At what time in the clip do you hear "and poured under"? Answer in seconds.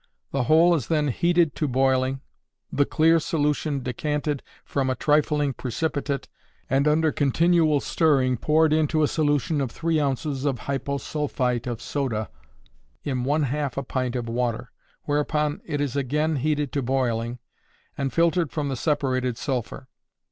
6.67-7.11